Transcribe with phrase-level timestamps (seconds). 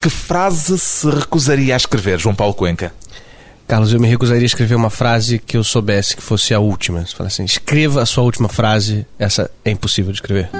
[0.00, 2.94] Que frase se recusaria a escrever, João Paulo Cuenca?
[3.66, 7.04] Carlos, eu me recusaria a escrever uma frase que eu soubesse que fosse a última.
[7.04, 10.50] Você fala assim, escreva a sua última frase, essa é impossível de escrever.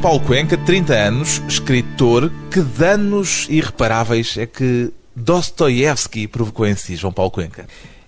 [0.00, 7.12] Paulo Cuenca, 30 anos, escritor, que danos irreparáveis é que Dostoiévski provocou em si, João
[7.12, 7.66] Paulo Cuenca?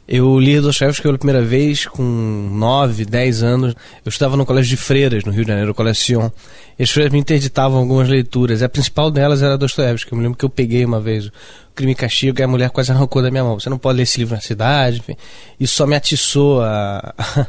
[0.08, 3.74] Eu li Dostoiévski pela primeira vez com 9, 10 anos.
[4.04, 6.30] Eu estava no colégio de freiras, no Rio de Janeiro, o Colégio Sion.
[6.78, 8.62] E freiras me interditavam algumas leituras.
[8.62, 10.12] A principal delas era Dostoiévski.
[10.12, 11.32] Eu me lembro que eu peguei uma vez o
[11.74, 13.58] Crime e Castigo e a mulher quase arrancou da minha mão.
[13.58, 14.98] Você não pode ler esse livro na cidade.
[14.98, 15.16] Enfim.
[15.60, 17.14] Isso só me atiçou a,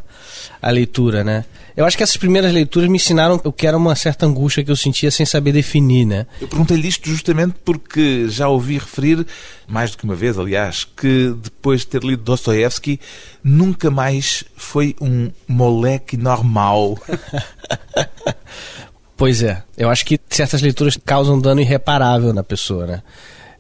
[0.61, 1.45] a leitura, né?
[1.75, 4.69] Eu acho que essas primeiras leituras me ensinaram o que era uma certa angústia que
[4.69, 6.27] eu sentia sem saber definir, né?
[6.39, 9.25] Eu perguntei-lhe isto justamente porque já ouvi referir,
[9.67, 12.99] mais do que uma vez, aliás, que depois de ter lido Dostoevsky,
[13.43, 16.95] nunca mais foi um moleque normal.
[19.23, 19.63] pois é.
[19.77, 23.01] Eu acho que certas leituras causam dano irreparável na pessoa, né?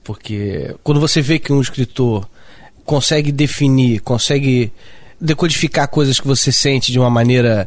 [0.03, 2.27] Porque quando você vê que um escritor
[2.83, 4.73] consegue definir, consegue
[5.21, 7.65] decodificar coisas que você sente de uma maneira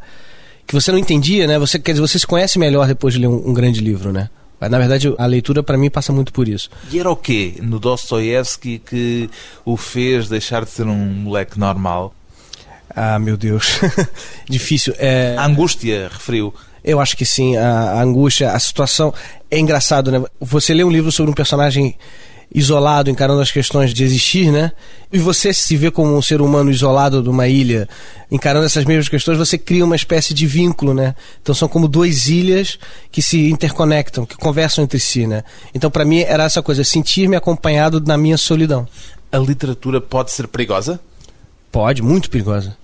[0.66, 1.58] que você não entendia, né?
[1.58, 4.28] Você quer dizer, você se conhece melhor depois de ler um, um grande livro, né?
[4.60, 6.68] Mas, na verdade, a leitura para mim passa muito por isso.
[6.92, 9.30] E era o quê no Dostoiévski que
[9.64, 12.14] o fez deixar de ser um moleque normal?
[12.94, 13.80] Ah, meu Deus.
[14.46, 14.94] Difícil.
[14.98, 15.34] É...
[15.38, 16.52] A angústia, referiu.
[16.86, 19.12] Eu acho que sim, a, a angústia, a situação.
[19.50, 20.24] É engraçado, né?
[20.40, 21.96] Você lê um livro sobre um personagem
[22.54, 24.72] isolado, encarando as questões de existir, né?
[25.12, 27.88] E você se vê como um ser humano isolado de uma ilha,
[28.30, 31.14] encarando essas mesmas questões, você cria uma espécie de vínculo, né?
[31.42, 32.78] Então são como duas ilhas
[33.10, 35.42] que se interconectam, que conversam entre si, né?
[35.74, 38.86] Então para mim era essa coisa, sentir-me acompanhado na minha solidão.
[39.30, 41.00] A literatura pode ser perigosa?
[41.72, 42.76] Pode, muito perigosa.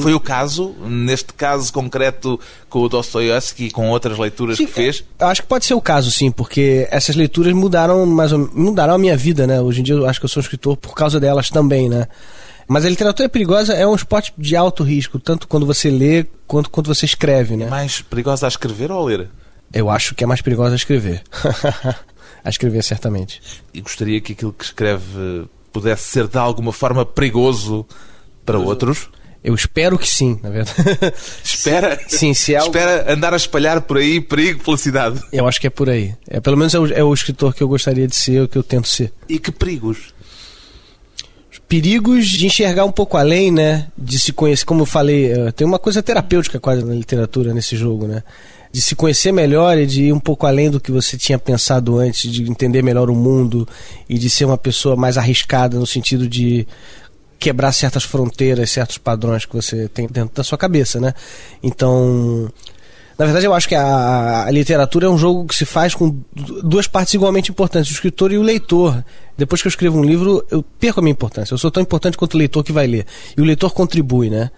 [0.00, 2.38] Foi o caso, neste caso concreto,
[2.68, 5.04] com o Dostoiévski e com outras leituras sim, que fez?
[5.18, 8.98] Eu acho que pode ser o caso, sim, porque essas leituras mudaram, mais mudaram a
[8.98, 9.60] minha vida, né?
[9.60, 12.06] Hoje em dia eu acho que eu sou escritor por causa delas também, né?
[12.68, 16.70] Mas a literatura perigosa é um esporte de alto risco, tanto quando você lê quanto
[16.70, 17.64] quando você escreve, né?
[17.64, 19.30] É mais perigosa a escrever ou a ler?
[19.72, 21.22] Eu acho que é mais perigosa a escrever.
[22.44, 23.42] a escrever, certamente.
[23.74, 27.84] E gostaria que aquilo que escreve pudesse ser de alguma forma perigoso
[28.44, 29.08] para outros?
[29.14, 30.78] Eu espero que sim, na verdade.
[31.42, 31.98] Espera?
[32.06, 32.76] Sim, se é algo...
[32.76, 35.20] Espera andar a espalhar por aí perigo pela cidade.
[35.32, 36.14] Eu acho que é por aí.
[36.28, 38.56] É, pelo menos é o, é o escritor que eu gostaria de ser, o que
[38.56, 39.12] eu tento ser.
[39.28, 40.12] E que perigos?
[41.72, 43.86] perigos de enxergar um pouco além, né?
[43.96, 47.76] De se conhecer, como eu falei, eh, tem uma coisa terapêutica quase na literatura nesse
[47.78, 48.22] jogo, né?
[48.70, 51.98] De se conhecer melhor e de ir um pouco além do que você tinha pensado
[51.98, 53.66] antes, de entender melhor o mundo
[54.06, 56.66] e de ser uma pessoa mais arriscada no sentido de
[57.42, 61.12] quebrar certas fronteiras, certos padrões que você tem dentro da sua cabeça, né?
[61.60, 62.48] Então,
[63.18, 66.16] na verdade, eu acho que a, a, literatura é um jogo que se faz com
[66.62, 69.04] duas partes igualmente importantes, o escritor e o leitor.
[69.36, 71.52] Depois que eu escrevo um livro, eu perco a minha importância.
[71.52, 73.06] Eu sou tão importante quanto o leitor que vai ler.
[73.36, 74.50] E o leitor contribui, né?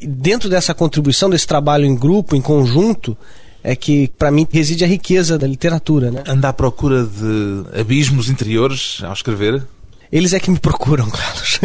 [0.00, 3.18] E dentro dessa contribuição, desse trabalho em grupo, em conjunto,
[3.62, 6.22] é que, para mim, reside a riqueza da literatura, né?
[6.28, 9.62] Anda à procura de abismos interiores ao escrever?
[10.12, 11.60] Eles é que me procuram, Carlos.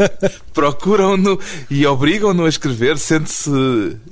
[0.54, 1.38] Procuram-no
[1.70, 2.98] e obrigam-no a escrever?
[2.98, 3.50] Sente-se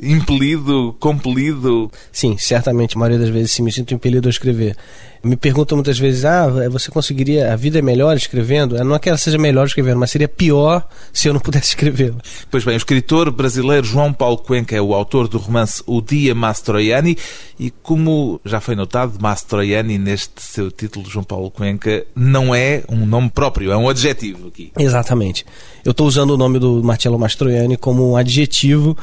[0.01, 1.91] impelido, compelido?
[2.13, 2.97] Sim, certamente.
[2.97, 4.77] A maioria das vezes sim, me sinto impelido a escrever.
[5.23, 7.53] Me perguntam muitas vezes: ah, você conseguiria.
[7.53, 8.83] A vida é melhor escrevendo?
[8.85, 12.19] Não é que ela seja melhor escrevendo, mas seria pior se eu não pudesse escrevê-la.
[12.51, 16.35] Pois bem, o escritor brasileiro João Paulo Cuenca é o autor do romance O Dia
[16.35, 17.17] Mastroianni
[17.59, 23.05] e, como já foi notado, Mastroianni, neste seu título, João Paulo Cuenca, não é um
[23.05, 24.73] nome próprio, é um adjetivo aqui.
[24.79, 25.45] Exatamente.
[25.85, 28.97] Eu estou usando o nome do Marcello Mastroianni como um adjetivo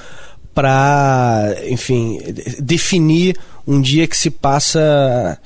[0.54, 2.20] para, enfim,
[2.60, 3.38] definir
[3.68, 5.38] um dia que se passa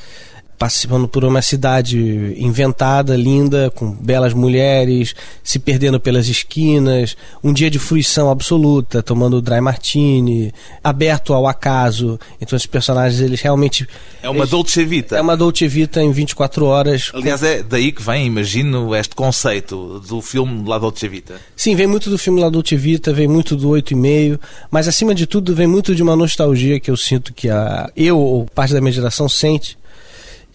[0.60, 7.72] participando por uma cidade inventada, linda, com belas mulheres, se perdendo pelas esquinas, um dia
[7.72, 10.54] de fruição absoluta, tomando dry martini,
[10.84, 12.20] aberto ao acaso.
[12.42, 13.88] Então esses personagens, eles realmente...
[14.22, 15.16] É uma eles, Dolce Vita.
[15.16, 17.10] É uma Dolce Vita em 24 horas.
[17.14, 21.36] Aliás, é daí que vem, imagino, este conceito do filme La Dolce Vita.
[21.56, 24.38] Sim, vem muito do filme La Dolce Vita, vem muito do 8,5,
[24.70, 28.20] mas acima de tudo vem muito de uma nostalgia que eu sinto que a, eu,
[28.20, 29.80] ou parte da minha geração, sente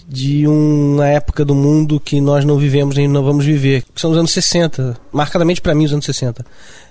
[0.06, 4.10] de uma época do mundo que nós não vivemos nem não vamos viver, que são
[4.10, 6.44] os anos 60, marcadamente para mim os anos 60.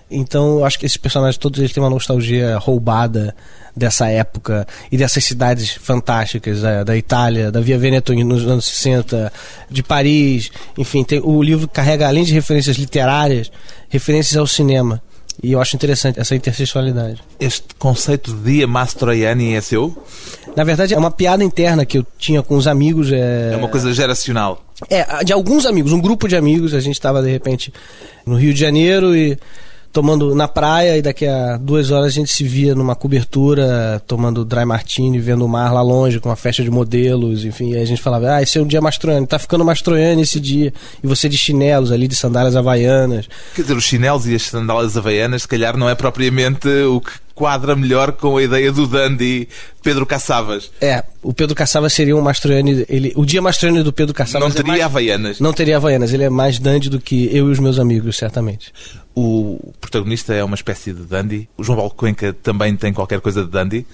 [0.09, 3.35] Então, eu acho que esses personagens todos eles têm uma nostalgia roubada
[3.75, 9.33] dessa época e dessas cidades fantásticas da, da Itália, da Via Veneto nos anos 60,
[9.69, 13.51] de Paris, enfim, tem, o livro carrega além de referências literárias,
[13.89, 15.01] referências ao cinema.
[15.41, 17.21] E eu acho interessante essa intersexualidade.
[17.39, 19.95] Este conceito de dia Mastroianni é seu?
[20.55, 23.11] Na verdade, é uma piada interna que eu tinha com os amigos.
[23.11, 24.63] É, é uma coisa geracional.
[24.89, 26.73] É, de alguns amigos, um grupo de amigos.
[26.73, 27.73] A gente estava, de repente,
[28.25, 29.37] no Rio de Janeiro e
[29.93, 34.43] tomando na praia e daqui a duas horas a gente se via numa cobertura tomando
[34.43, 37.85] dry martini, vendo o mar lá longe com uma festa de modelos, enfim, aí a
[37.85, 40.73] gente falava, ah, esse é um dia mastroiano, tá ficando mastroiano esse dia,
[41.03, 43.29] e você de chinelos ali, de sandálias havaianas.
[43.55, 47.11] Quer dizer, os chinelos e as sandálias havaianas se calhar não é propriamente o que
[47.33, 49.47] quadra melhor com a ideia do dandy
[49.81, 50.71] Pedro Caçavas.
[50.79, 54.55] É, o Pedro Caçavas seria um Mastroianni, ele, o dia Mastroianni do Pedro Caçavas Não
[54.55, 55.39] teria é mais, Havaianas.
[55.39, 58.71] Não teria Havaianas, ele é mais dandy do que eu e os meus amigos, certamente.
[59.15, 61.47] O protagonista é uma espécie de dandy.
[61.57, 63.85] O João Paulo Cuenca também tem qualquer coisa de dandy?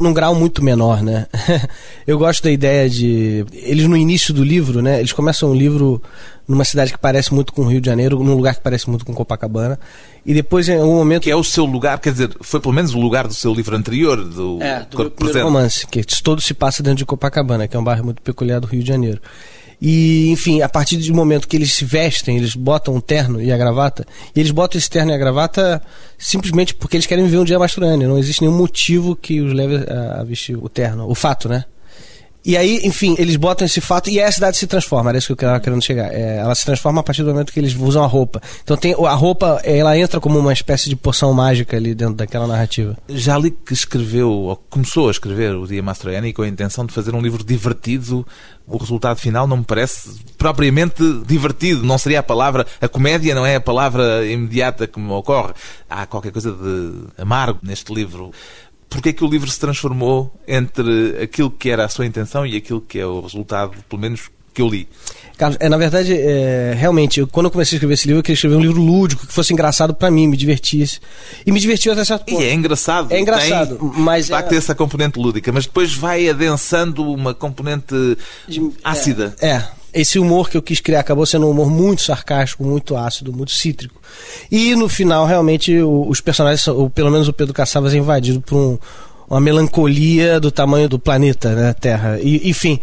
[0.00, 1.26] num grau muito menor, né?
[2.06, 4.98] Eu gosto da ideia de eles no início do livro, né?
[4.98, 6.02] Eles começam o livro
[6.46, 9.04] numa cidade que parece muito com o Rio de Janeiro, num lugar que parece muito
[9.04, 9.78] com Copacabana,
[10.24, 12.94] e depois em um momento que é o seu lugar, quer dizer, foi pelo menos
[12.94, 16.82] o lugar do seu livro anterior, do, é, do primeiro romance, que todo se passa
[16.82, 19.20] dentro de Copacabana, que é um bairro muito peculiar do Rio de Janeiro.
[19.84, 23.50] E, enfim, a partir do momento que eles se vestem, eles botam o terno e
[23.50, 25.82] a gravata, e eles botam esse terno e a gravata
[26.16, 28.06] simplesmente porque eles querem viver um dia masturano.
[28.06, 31.64] Não existe nenhum motivo que os leve a vestir o terno, o fato, né?
[32.44, 35.10] E aí, enfim, eles botam esse fato e a cidade se transforma.
[35.10, 36.12] Era isso que eu estava querendo chegar.
[36.12, 38.42] É, ela se transforma a partir do momento que eles usam a roupa.
[38.64, 42.46] Então tem a roupa, ela entra como uma espécie de poção mágica ali dentro daquela
[42.46, 42.96] narrativa.
[43.08, 46.92] Já li que escreveu, ou começou a escrever o Dia Mastroianni com a intenção de
[46.92, 48.26] fazer um livro divertido.
[48.66, 51.84] O resultado final não me parece propriamente divertido.
[51.84, 52.66] Não seria a palavra.
[52.80, 55.52] A comédia não é a palavra imediata que me ocorre.
[55.88, 58.32] Há qualquer coisa de amargo neste livro
[58.92, 62.56] porque é que o livro se transformou entre aquilo que era a sua intenção e
[62.56, 64.86] aquilo que é o resultado, pelo menos que eu li?
[65.38, 68.22] Carlos, é, na verdade, é, realmente, eu, quando eu comecei a escrever esse livro, eu
[68.22, 71.00] queria escrever um livro lúdico, que fosse engraçado para mim, me divertisse.
[71.44, 72.42] E me divertiu até certo ponto.
[72.42, 73.12] E é engraçado.
[73.12, 74.28] É engraçado, tem, mas...
[74.28, 74.46] Vai é...
[74.46, 77.94] ter essa componente lúdica, mas depois vai adensando uma componente
[78.46, 79.34] de, ácida.
[79.40, 82.96] É, é, esse humor que eu quis criar acabou sendo um humor muito sarcástico, muito
[82.96, 84.00] ácido, muito cítrico.
[84.50, 88.56] E no final, realmente, os personagens, ou pelo menos o Pedro Caçavas, é invadido por
[88.56, 88.78] um,
[89.28, 92.18] uma melancolia do tamanho do planeta, né, Terra.
[92.22, 92.80] E, enfim,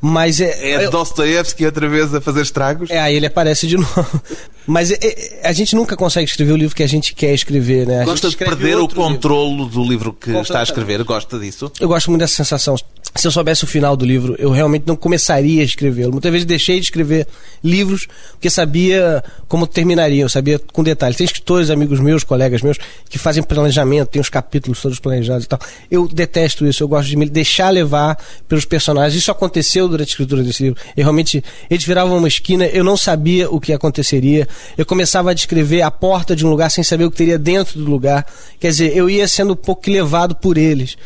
[0.00, 0.72] mas é.
[0.84, 2.90] É Dostoiévski outra vez a fazer estragos?
[2.90, 4.22] É, aí ele aparece de novo.
[4.66, 7.86] Mas é, é, a gente nunca consegue escrever o livro que a gente quer escrever,
[7.86, 8.02] né?
[8.02, 11.04] A Gosta de perder o controlo do livro que está a escrever?
[11.04, 11.70] Gosta disso?
[11.78, 12.76] Eu gosto muito dessa sensação.
[13.14, 16.12] Se eu soubesse o final do livro, eu realmente não começaria a escrevê-lo.
[16.12, 17.26] Muitas vezes deixei de escrever
[17.62, 21.18] livros porque sabia como terminaria, eu sabia com detalhes.
[21.18, 22.78] Tem escritores, amigos meus, colegas meus,
[23.10, 25.58] que fazem planejamento, tem os capítulos todos planejados e tal.
[25.90, 28.18] Eu detesto isso, eu gosto de me deixar levar
[28.48, 29.14] pelos personagens.
[29.14, 30.80] Isso aconteceu durante a escritura desse livro.
[30.96, 34.48] Eu realmente, eles viravam uma esquina, eu não sabia o que aconteceria.
[34.76, 37.78] Eu começava a descrever a porta de um lugar sem saber o que teria dentro
[37.78, 38.26] do lugar.
[38.58, 40.96] Quer dizer, eu ia sendo um pouco levado por eles.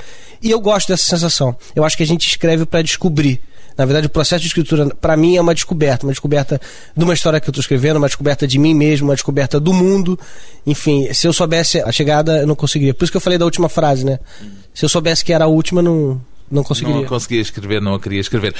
[0.42, 1.56] E eu gosto dessa sensação.
[1.74, 3.40] Eu acho que a gente escreve para descobrir.
[3.76, 6.06] Na verdade, o processo de escritura, para mim, é uma descoberta.
[6.06, 6.60] Uma descoberta
[6.96, 9.72] de uma história que eu estou escrevendo, uma descoberta de mim mesmo, uma descoberta do
[9.72, 10.18] mundo.
[10.66, 12.94] Enfim, se eu soubesse a chegada, eu não conseguiria.
[12.94, 14.18] Por isso que eu falei da última frase, né?
[14.72, 16.18] Se eu soubesse que era a última, não,
[16.50, 17.02] não conseguiria.
[17.02, 18.54] Não conseguia escrever, não queria escrever.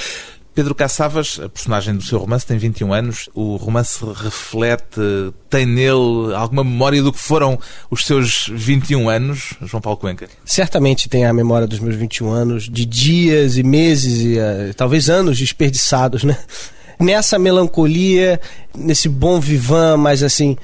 [0.57, 3.29] Pedro Caçavas, a personagem do seu romance, tem 21 anos.
[3.35, 4.99] O romance reflete,
[5.51, 7.59] tem nele alguma memória do que foram
[7.91, 10.27] os seus 21 anos, João Paulo Cuenca?
[10.43, 15.11] Certamente tem a memória dos meus 21 anos, de dias e meses e uh, talvez
[15.11, 16.35] anos desperdiçados, né?
[16.99, 18.41] Nessa melancolia,
[18.75, 20.57] nesse bom vivan, mas assim,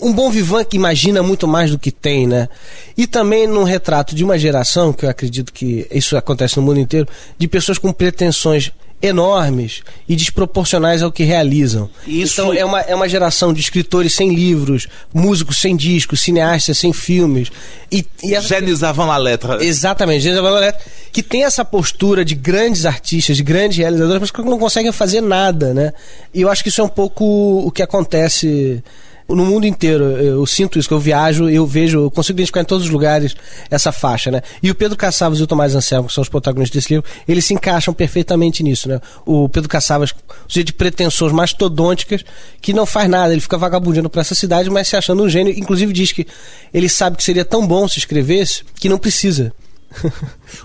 [0.00, 2.48] um bom vivan que imagina muito mais do que tem, né?
[2.96, 6.78] E também num retrato de uma geração, que eu acredito que isso acontece no mundo
[6.78, 8.70] inteiro, de pessoas com pretensões
[9.02, 11.90] enormes e desproporcionais ao que realizam.
[12.06, 12.40] Isso...
[12.40, 16.92] Então é uma, é uma geração de escritores sem livros, músicos sem discos, cineastas sem
[16.92, 17.50] filmes.
[17.90, 18.48] E, e essa...
[18.48, 19.64] Gênios avant la lettre.
[19.64, 20.84] Exatamente, gênios avant la lettre
[21.14, 25.20] que tem essa postura de grandes artistas, de grandes realizadores, mas que não conseguem fazer
[25.20, 25.92] nada, né?
[26.34, 27.24] E eu acho que isso é um pouco
[27.64, 28.82] o que acontece
[29.28, 30.04] no mundo inteiro.
[30.04, 33.34] Eu sinto isso, que eu viajo, eu vejo, eu consigo identificar em todos os lugares
[33.70, 34.42] essa faixa, né?
[34.62, 37.44] E o Pedro Caçavas e o Tomás Anselmo, que são os protagonistas desse livro, eles
[37.44, 39.00] se encaixam perfeitamente nisso, né?
[39.24, 40.14] O Pedro Caçavas,
[40.46, 42.24] sujeito de pretensões mastodônticas,
[42.60, 45.54] que não faz nada, ele fica vagabundando para essa cidade, mas se achando um gênio.
[45.56, 46.26] Inclusive diz que
[46.72, 49.52] ele sabe que seria tão bom se escrevesse que não precisa.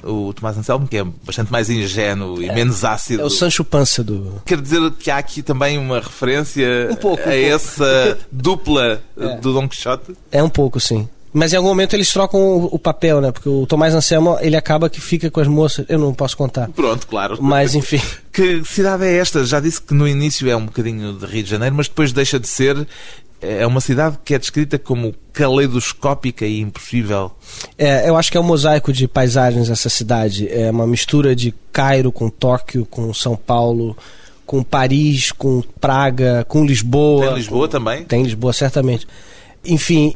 [0.03, 3.21] O Tomás Anselmo, que é bastante mais ingênuo e é, menos ácido.
[3.21, 4.41] É o Sancho Pança do.
[4.45, 9.36] Quer dizer que há aqui também uma referência um pouco, a um essa dupla é.
[9.38, 10.15] do Don Quixote?
[10.31, 11.07] É um pouco, sim.
[11.31, 13.31] Mas em algum momento eles trocam o, o, papel, né?
[13.31, 15.86] Porque o Tomás Anselmo, ele acaba que fica com as moças.
[15.88, 16.67] Eu não posso contar.
[16.69, 17.38] Pronto, claro.
[17.39, 18.01] Mas enfim.
[18.31, 19.45] Que cidade é esta?
[19.45, 22.39] Já disse que no início é um bocadinho de Rio de Janeiro, mas depois deixa
[22.39, 22.88] de ser
[23.41, 27.31] é uma cidade que é descrita como caleidoscópica e impossível.
[27.77, 30.48] É, eu acho que é um mosaico de paisagens essa cidade.
[30.50, 33.96] É uma mistura de Cairo com Tóquio, com São Paulo,
[34.46, 37.27] com Paris, com Praga, com Lisboa.
[37.27, 37.72] Tem Lisboa com...
[37.72, 38.03] também?
[38.03, 39.08] Tem Lisboa, certamente.
[39.63, 40.13] Enfim,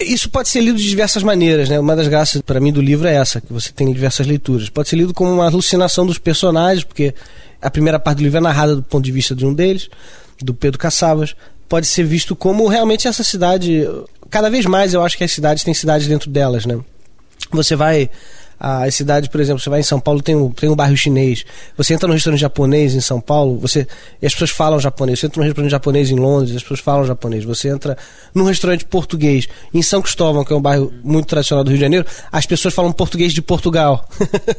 [0.00, 1.78] isso pode ser lido de diversas maneiras, né?
[1.78, 4.70] Uma das graças para mim do livro é essa, que você tem diversas leituras.
[4.70, 7.14] Pode ser lido como uma alucinação dos personagens, porque
[7.60, 9.88] a primeira parte do livro é narrada do ponto de vista de um deles,
[10.40, 11.36] do Pedro Caçabas
[11.72, 13.88] pode ser visto como realmente essa cidade.
[14.28, 16.78] Cada vez mais eu acho que as cidades têm cidades dentro delas, né?
[17.50, 18.10] Você vai
[18.64, 21.44] as cidades, por exemplo, você vai em São Paulo, tem um, tem um bairro chinês.
[21.76, 23.88] Você entra num restaurante japonês em São Paulo, você
[24.20, 25.18] e as pessoas falam japonês.
[25.18, 27.42] Você entra num restaurante japonês em Londres, as pessoas falam japonês.
[27.42, 27.98] Você entra
[28.32, 31.82] num restaurante português em São Cristóvão, que é um bairro muito tradicional do Rio de
[31.82, 34.08] Janeiro, as pessoas falam português de Portugal.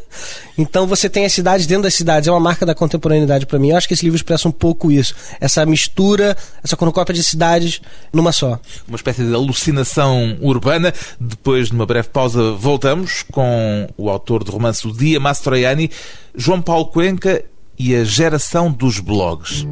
[0.58, 2.28] então você tem as cidades dentro das cidades.
[2.28, 3.70] É uma marca da contemporaneidade para mim.
[3.70, 5.16] Eu acho que esse livro expressa um pouco isso.
[5.40, 7.80] Essa mistura, essa cornucópia de cidades
[8.12, 8.60] numa só.
[8.86, 10.94] Uma espécie de alucinação urbana.
[11.18, 15.90] Depois de uma breve pausa, voltamos com o autor do romance O Dia Mastroianni,
[16.36, 17.44] João Paulo Cuenca
[17.78, 19.66] e a geração dos blogs.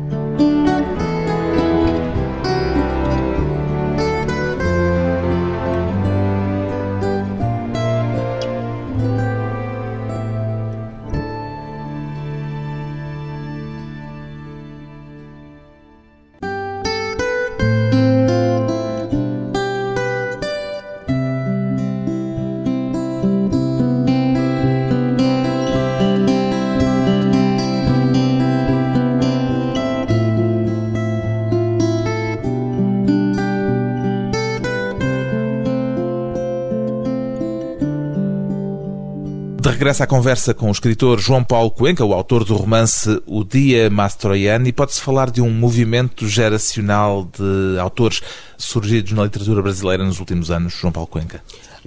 [39.81, 43.89] Regressa à conversa com o escritor João Paulo Cuenca, o autor do romance O Dia
[43.89, 44.71] Mastroianni.
[44.71, 48.21] Pode-se falar de um movimento geracional de autores
[48.59, 51.41] surgidos na literatura brasileira nos últimos anos, João Paulo Cuenca?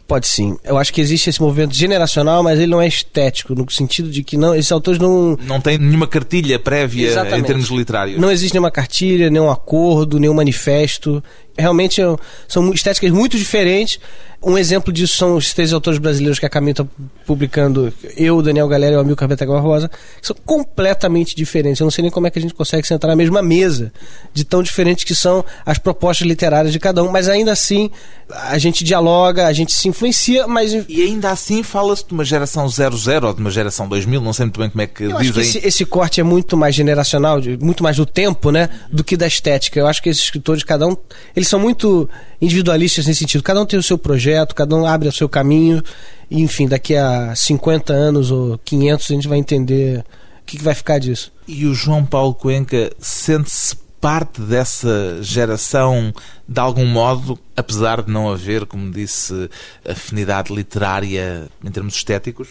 [0.09, 0.59] Pode sim.
[0.65, 4.25] Eu acho que existe esse movimento generacional, mas ele não é estético, no sentido de
[4.25, 5.39] que não, esses autores não.
[5.47, 7.41] Não têm nenhuma cartilha prévia Exatamente.
[7.43, 8.21] em termos literários.
[8.21, 11.23] Não existe nenhuma cartilha, nenhum acordo, nenhum manifesto.
[11.57, 12.17] Realmente é
[12.49, 14.01] são estéticas muito diferentes
[14.45, 16.87] um exemplo disso são os três autores brasileiros que a Caminho está
[17.27, 19.89] publicando, eu, Daniel Galera e o Amilcar Betega Barbosa,
[20.21, 21.81] que são completamente diferentes.
[21.81, 23.93] Eu não sei nem como é que a gente consegue sentar na mesma mesa,
[24.33, 27.91] de tão diferentes que são as propostas literárias de cada um, mas ainda assim
[28.31, 30.73] a gente dialoga, a gente se influencia, mas...
[30.89, 34.47] E ainda assim fala-se de uma geração 00 ou de uma geração 2000, não sei
[34.47, 35.33] muito bem como é que eu dizem.
[35.33, 39.17] Que esse, esse, corte é muito mais generacional, muito mais do tempo, né, do que
[39.17, 39.79] da estética.
[39.79, 40.97] Eu acho que esses escritores, cada um,
[41.37, 42.09] eles são muito
[42.41, 43.43] individualistas nesse sentido.
[43.43, 45.83] Cada um tem o seu projeto, cada um abre o seu caminho.
[46.31, 50.65] E, enfim, daqui a 50 anos ou 500 a gente vai entender o que, que
[50.65, 51.33] vai ficar disso.
[51.47, 56.13] E o João Paulo Cuenca sente-se parte dessa geração
[56.47, 59.49] de algum modo, apesar de não haver, como disse,
[59.83, 62.49] afinidade literária em termos estéticos?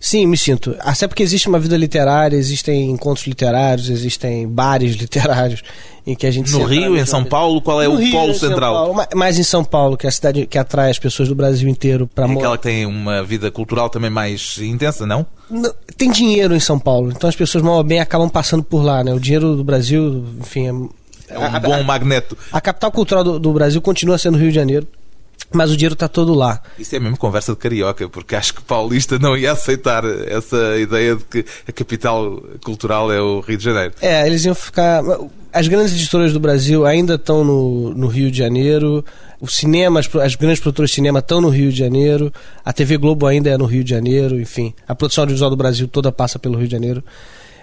[0.00, 0.76] Sim, me sinto.
[0.80, 5.62] Até porque existe uma vida literária, existem encontros literários, existem bares literários
[6.06, 8.34] em que a gente No Rio, em São Paulo, qual é no o Rio, polo
[8.34, 8.74] central?
[8.74, 11.68] Paulo, mais em São Paulo, que é a cidade que atrai as pessoas do Brasil
[11.68, 12.38] inteiro para morar.
[12.38, 15.26] aquela que tem uma vida cultural também mais intensa, não?
[15.50, 15.70] não?
[15.96, 19.04] Tem dinheiro em São Paulo, então as pessoas mal ou bem acabam passando por lá,
[19.04, 19.12] né?
[19.12, 20.68] O dinheiro do Brasil, enfim,
[21.28, 22.38] é, é um a, bom a, magneto.
[22.50, 24.86] A capital cultural do, do Brasil continua sendo o Rio de Janeiro
[25.52, 26.60] mas o dinheiro está todo lá.
[26.78, 31.16] Isso é mesmo conversa de carioca, porque acho que paulista não ia aceitar essa ideia
[31.16, 33.94] de que a capital cultural é o Rio de Janeiro.
[34.00, 35.02] É, eles iam ficar.
[35.52, 39.02] As grandes editoras do Brasil ainda estão no, no Rio de Janeiro,
[39.40, 42.32] o cinema, as, as grandes produtoras de cinema estão no Rio de Janeiro,
[42.64, 45.88] a TV Globo ainda é no Rio de Janeiro, enfim, a produção audiovisual do Brasil
[45.88, 47.02] toda passa pelo Rio de Janeiro.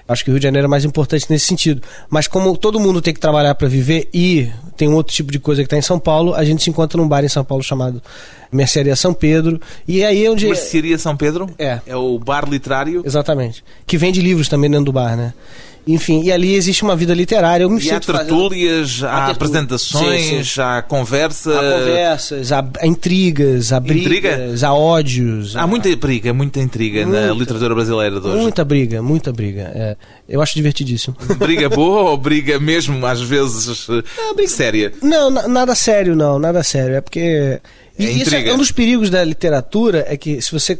[0.08, 1.82] Acho que o Rio de Janeiro é mais importante nesse sentido.
[2.10, 5.40] Mas como todo mundo tem que trabalhar para viver e tem um outro tipo de
[5.40, 7.64] coisa que está em São Paulo, a gente se encontra num bar em São Paulo
[7.64, 8.02] chamado
[8.52, 9.60] Mercearia São Pedro.
[9.88, 10.46] E aí é onde.
[10.46, 11.50] Mercearia São Pedro?
[11.58, 11.80] É.
[11.88, 13.02] É o bar literário?
[13.04, 13.64] Exatamente.
[13.88, 15.34] Que vende livros também dentro do bar, né?
[15.88, 17.64] Enfim, e ali existe uma vida literária.
[17.64, 19.10] Eu me e há tertúlias, fazendo...
[19.10, 20.62] há apresentações, sim, sim.
[20.62, 21.52] há conversa...
[21.52, 24.68] Há conversas, há intrigas, há brigas, Intriga?
[24.68, 25.56] há ódios.
[25.56, 28.42] Há, há muita briga, muita intriga muita, na literatura brasileira de hoje.
[28.42, 29.72] Muita briga, muita briga.
[29.76, 31.16] É, eu acho divertidíssimo.
[31.38, 34.50] Briga boa ou briga mesmo, às vezes, é, briga...
[34.50, 34.94] séria?
[35.04, 36.96] Não, nada sério não, nada sério.
[36.96, 37.20] É porque...
[37.20, 37.62] É
[38.04, 40.78] e isso é um dos perigos da literatura, é que se você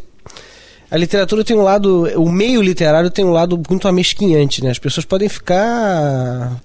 [0.96, 4.72] a literatura tem um lado, o meio literário tem um lado muito amesquinhante, né?
[4.72, 6.56] As pessoas podem ficar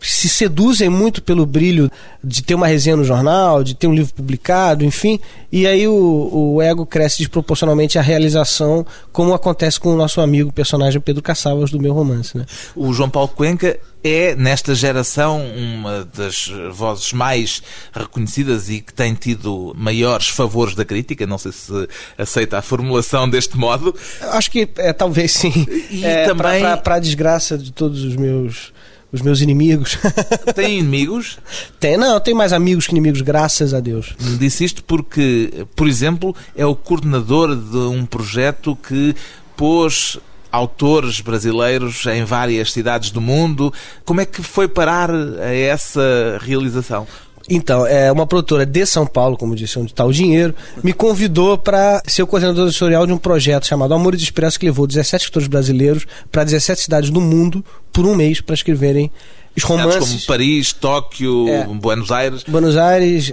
[0.00, 1.90] se seduzem muito pelo brilho
[2.22, 5.18] de ter uma resenha no jornal, de ter um livro publicado, enfim,
[5.50, 10.52] e aí o, o ego cresce desproporcionalmente à realização, como acontece com o nosso amigo
[10.52, 12.44] personagem Pedro Caçavas do meu romance, né?
[12.74, 17.62] O João Paulo Cuenca é, nesta geração, uma das vozes mais
[17.92, 21.26] reconhecidas e que tem tido maiores favores da crítica.
[21.26, 23.94] Não sei se aceita a formulação deste modo.
[24.20, 25.66] Acho que é, talvez sim.
[25.90, 26.62] E é, também.
[26.84, 28.72] Para a desgraça de todos os meus
[29.16, 29.98] os meus inimigos.
[30.54, 31.38] Tem inimigos?
[31.80, 34.14] Tem, não, tem mais amigos que inimigos, graças a Deus.
[34.38, 39.14] Disse isto porque, por exemplo, é o coordenador de um projeto que
[39.56, 40.18] pôs
[40.50, 43.72] autores brasileiros em várias cidades do mundo.
[44.04, 47.06] Como é que foi parar a essa realização?
[47.48, 51.56] Então, é uma produtora de São Paulo, como disse, onde está o dinheiro, me convidou
[51.56, 55.48] para ser o coordenador editorial de um projeto chamado Amores Expresso, que levou 17 escritores
[55.48, 59.10] brasileiros para 17 cidades do mundo por um mês para escreverem
[59.56, 60.10] os romances.
[60.10, 62.42] como Paris, Tóquio, é, Buenos Aires.
[62.42, 63.32] Buenos Aires,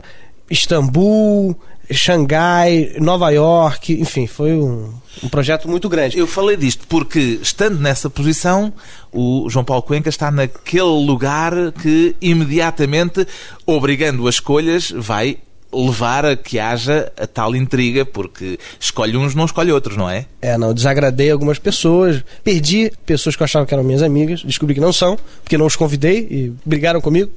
[0.49, 1.57] Istambul,
[1.91, 6.17] Xangai, Nova York, enfim, foi um, um projeto muito grande.
[6.17, 8.73] Eu falei disto porque, estando nessa posição,
[9.11, 13.27] o João Paulo Cuenca está naquele lugar que imediatamente,
[13.65, 15.37] obrigando as escolhas, vai
[15.73, 20.25] levar a que haja a tal intriga, porque escolhe uns, não escolhe outros, não é?
[20.41, 24.75] É, não, desagradei algumas pessoas, perdi pessoas que eu achava que eram minhas amigas, descobri
[24.75, 27.31] que não são, porque não os convidei e brigaram comigo.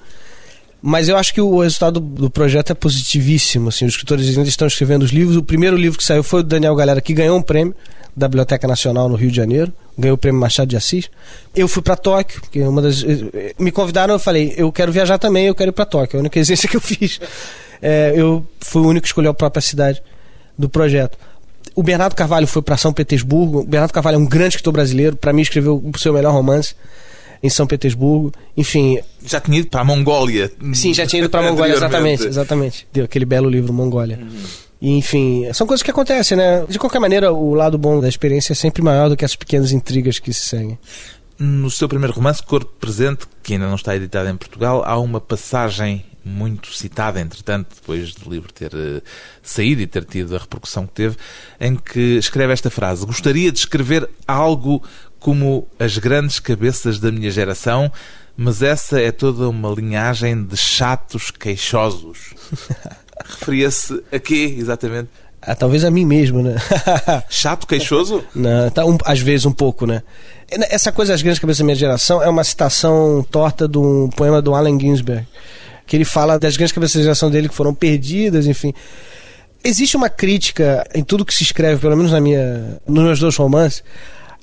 [0.89, 3.71] Mas eu acho que o resultado do projeto é positivíssimo.
[3.71, 5.37] Assim, os escritores ainda estão escrevendo os livros.
[5.37, 7.75] O primeiro livro que saiu foi do Daniel Galera, que ganhou um prêmio
[8.17, 9.73] da Biblioteca Nacional no Rio de Janeiro.
[9.99, 11.11] Ganhou o prêmio Machado de Assis.
[11.57, 13.05] Eu fui para Tóquio, que uma das.
[13.59, 16.19] Me convidaram, eu falei, eu quero viajar também, eu quero ir para Tóquio.
[16.19, 17.19] É a única exigência que eu fiz.
[17.83, 20.01] É, eu fui o único que escolheu a própria cidade
[20.57, 21.19] do projeto.
[21.75, 23.63] O Bernardo Carvalho foi para São Petersburgo.
[23.63, 25.17] O Bernardo Carvalho é um grande escritor brasileiro.
[25.17, 26.77] Para mim, escreveu o seu melhor romance
[27.43, 28.33] em São Petersburgo.
[28.57, 28.99] Enfim.
[29.25, 30.51] Já tinha ido para a Mongólia.
[30.75, 32.27] Sim, já tinha ido para a Mongólia, exatamente.
[32.27, 32.89] Exatamente.
[32.93, 34.19] Deu aquele belo livro, Mongólia.
[34.21, 34.45] Uhum.
[34.81, 36.65] E, enfim, são coisas que acontecem, né?
[36.69, 39.73] De qualquer maneira, o lado bom da experiência é sempre maior do que essas pequenas
[39.73, 40.79] intrigas que se seguem.
[41.39, 45.21] No seu primeiro romance, Corpo Presente, que ainda não está editado em Portugal, há uma
[45.21, 49.01] passagem muito citada, entretanto, depois do livro ter uh,
[49.43, 51.17] saído e ter tido a repercussão que teve,
[51.61, 54.83] em que escreve esta frase: Gostaria de escrever algo
[55.27, 57.91] como as grandes cabeças da minha geração,
[58.37, 62.33] mas essa é toda uma linhagem de chatos queixosos.
[63.29, 65.09] Referia-se a quê, exatamente?
[65.43, 66.55] Ah, talvez a mim mesmo, né?
[67.29, 68.23] Chato, queixoso?
[68.37, 70.05] Não, tá um, às vezes um pouco, né?
[70.49, 74.41] Essa coisa das grandes cabeças da minha geração é uma citação torta de um poema
[74.41, 75.27] do Allen Ginsberg,
[75.89, 78.73] que ele fala das grandes cabeças da geração dele que foram perdidas, enfim.
[79.65, 83.35] Existe uma crítica em tudo que se escreve, pelo menos na minha, nos meus dois
[83.35, 83.83] romances,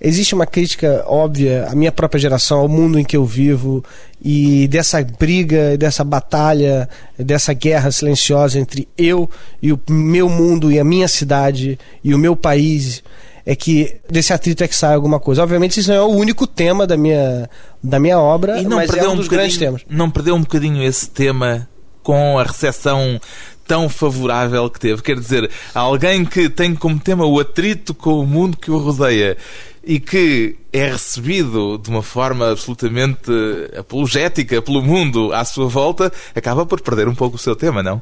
[0.03, 3.83] existe uma crítica óbvia à minha própria geração, ao mundo em que eu vivo
[4.21, 9.29] e dessa briga, dessa batalha, dessa guerra silenciosa entre eu
[9.61, 13.01] e o meu mundo e a minha cidade e o meu país
[13.45, 15.41] é que desse atrito é que sai alguma coisa.
[15.41, 17.49] Obviamente isso não é o único tema da minha,
[17.81, 19.81] da minha obra, não mas é um dos grandes temas.
[19.89, 21.67] Não perdeu um bocadinho esse tema
[22.03, 23.19] com a recepção
[23.65, 25.02] tão favorável que teve.
[25.02, 29.38] Quer dizer, alguém que tem como tema o atrito com o mundo que o rodeia
[29.84, 33.32] e que é recebido de uma forma absolutamente
[33.78, 38.02] apologética pelo mundo à sua volta, acaba por perder um pouco o seu tema, não?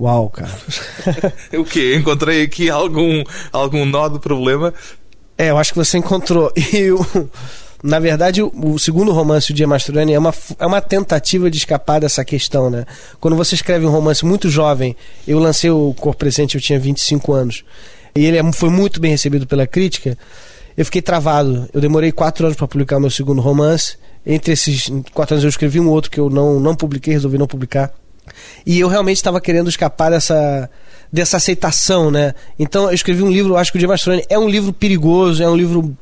[0.00, 0.80] Uau, Carlos.
[1.52, 1.94] o quê?
[1.96, 3.22] Encontrei aqui algum,
[3.52, 4.72] algum nó do problema?
[5.36, 6.50] É, eu acho que você encontrou.
[6.56, 7.04] E o,
[7.82, 12.00] na verdade, o, segundo romance, O Dia Mastroianni, é uma, é uma tentativa de escapar
[12.00, 12.84] dessa questão, né?
[13.18, 14.94] Quando você escreve um romance muito jovem,
[15.26, 17.64] eu lancei o Cor Presente, eu tinha 25 anos,
[18.14, 20.16] e ele é, foi muito bem recebido pela crítica,
[20.76, 21.68] eu fiquei travado.
[21.72, 23.96] Eu demorei quatro anos para publicar o meu segundo romance.
[24.24, 27.46] Entre esses quatro anos eu escrevi um outro que eu não, não publiquei, resolvi não
[27.46, 27.92] publicar.
[28.64, 30.70] E eu realmente estava querendo escapar dessa,
[31.12, 32.34] dessa aceitação, né?
[32.58, 35.48] Então eu escrevi um livro, acho que o Dia Mastroni é um livro perigoso, é
[35.48, 35.96] um livro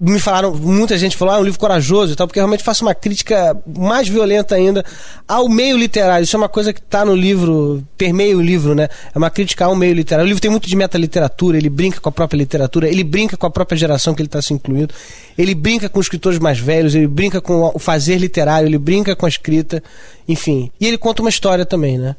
[0.00, 2.64] me falaram, muita gente falou, ah, é um livro corajoso e tal, porque eu realmente
[2.64, 4.82] faço uma crítica mais violenta ainda
[5.28, 6.24] ao meio literário.
[6.24, 8.88] Isso é uma coisa que está no livro, permeia o livro, né?
[9.14, 10.24] É uma crítica ao meio literário.
[10.24, 13.46] O livro tem muito de metaliteratura, ele brinca com a própria literatura, ele brinca com
[13.46, 14.94] a própria geração que ele está se incluindo,
[15.36, 19.14] ele brinca com os escritores mais velhos, ele brinca com o fazer literário, ele brinca
[19.14, 19.82] com a escrita,
[20.26, 20.72] enfim.
[20.80, 22.16] E ele conta uma história também, né?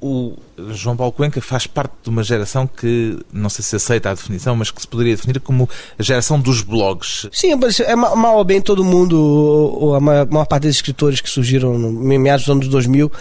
[0.00, 0.34] O
[0.70, 4.56] João Paulo Cuenca faz parte de uma geração que, não sei se aceita a definição,
[4.56, 7.28] mas que se poderia definir como a geração dos blogs.
[7.32, 7.52] Sim,
[7.84, 11.90] é mal ou bem todo mundo, ou a maior parte dos escritores que surgiram no
[11.92, 13.12] meados dos anos 2000,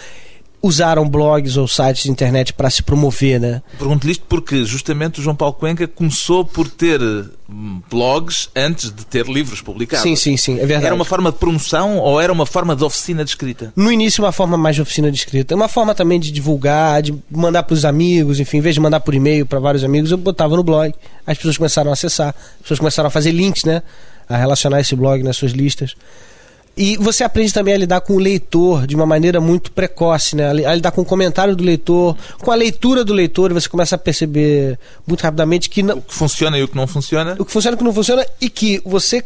[0.62, 3.62] usaram blogs ou sites de internet para se promover, né?
[3.78, 9.06] Pergunto-lhe isto porque justamente o João Paulo Cuenca começou por ter hum, blogs antes de
[9.06, 10.04] ter livros publicados.
[10.04, 10.88] Sim, sim, sim, é verdade.
[10.88, 13.72] Era uma forma de promoção ou era uma forma de oficina de escrita?
[13.76, 17.16] No início uma forma mais de oficina de escrita, uma forma também de divulgar, de
[17.32, 20.18] mandar para os amigos, enfim, em vez de mandar por e-mail para vários amigos, eu
[20.18, 20.94] botava no blog.
[21.26, 23.82] As pessoas começaram a acessar, as pessoas começaram a fazer links, né?
[24.28, 25.96] A relacionar esse blog nas suas listas.
[26.82, 30.50] E você aprende também a lidar com o leitor de uma maneira muito precoce, né?
[30.50, 33.96] A lidar com o comentário do leitor, com a leitura do leitor, e você começa
[33.96, 35.98] a perceber muito rapidamente que não...
[35.98, 37.36] o que funciona e o que não funciona.
[37.38, 39.26] O que funciona e o que não funciona, e que você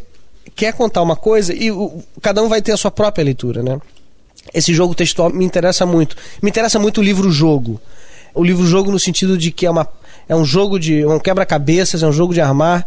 [0.56, 3.78] quer contar uma coisa e o, cada um vai ter a sua própria leitura, né?
[4.52, 6.16] Esse jogo textual me interessa muito.
[6.42, 7.80] Me interessa muito o livro-jogo.
[8.34, 9.86] O livro-jogo no sentido de que é, uma,
[10.28, 11.06] é um jogo de.
[11.06, 12.84] um quebra-cabeças, é um jogo de armar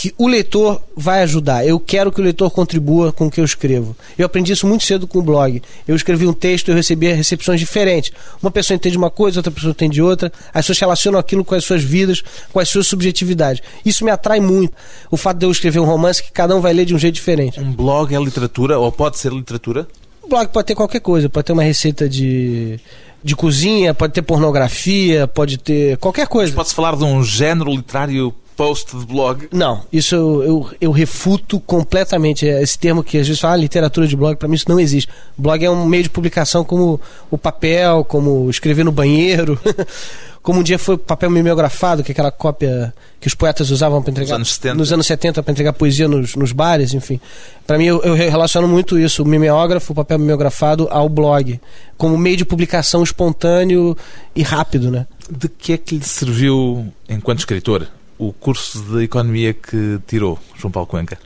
[0.00, 1.66] que o leitor vai ajudar.
[1.66, 3.94] Eu quero que o leitor contribua com o que eu escrevo.
[4.16, 5.60] Eu aprendi isso muito cedo com o blog.
[5.86, 8.10] Eu escrevi um texto e eu recebia recepções diferentes.
[8.42, 10.32] Uma pessoa entende uma coisa, outra pessoa entende outra.
[10.54, 13.62] As pessoas relacionam aquilo com as suas vidas, com as suas subjetividades.
[13.84, 14.72] Isso me atrai muito.
[15.10, 17.16] O fato de eu escrever um romance que cada um vai ler de um jeito
[17.16, 17.60] diferente.
[17.60, 19.86] Um blog é literatura ou pode ser literatura?
[20.24, 21.28] Um blog pode ter qualquer coisa.
[21.28, 22.80] Pode ter uma receita de
[23.22, 26.54] de cozinha, pode ter pornografia, pode ter qualquer coisa.
[26.54, 29.48] Pode-se falar de um género literário post de blog?
[29.50, 32.44] Não, isso eu, eu, eu, refuto completamente.
[32.44, 35.08] Esse termo que às vezes fala ah, literatura de blog, para mim isso não existe.
[35.36, 39.58] Blog é um meio de publicação como o papel, como escrever no banheiro.
[40.42, 44.10] como um dia foi papel mimeografado, que é aquela cópia que os poetas usavam para
[44.10, 47.18] entregar nos anos 70, nos anos 70 para entregar poesia nos, nos bares, enfim.
[47.66, 51.58] Para mim eu, eu, relaciono muito isso, o mimeógrafo, o papel mimeografado ao blog,
[51.96, 53.96] como meio de publicação espontâneo
[54.36, 55.06] e rápido, né?
[55.30, 57.88] De que é que lhe serviu enquanto escritor
[58.20, 61.18] o curso de economia que tirou, João Paulo Cuenca?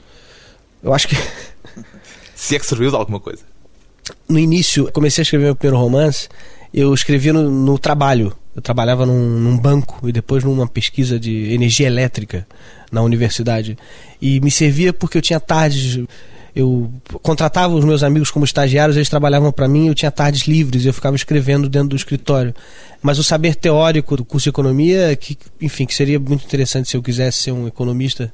[0.81, 1.15] Eu acho que.
[2.33, 3.43] Se é que serviu de alguma coisa.
[4.29, 6.29] No início, comecei a escrever meu primeiro romance,
[6.73, 8.33] eu escrevia no, no trabalho.
[8.55, 12.47] Eu trabalhava num, num, banco e depois numa pesquisa de energia elétrica
[12.89, 13.77] na universidade.
[14.21, 16.05] E me servia porque eu tinha tardes
[16.55, 16.89] eu
[17.21, 20.93] contratava os meus amigos como estagiários, eles trabalhavam para mim, eu tinha tardes livres, eu
[20.93, 22.55] ficava escrevendo dentro do escritório.
[23.01, 26.95] Mas o saber teórico do curso de economia, que, enfim, que seria muito interessante se
[26.95, 28.31] eu quisesse ser um economista,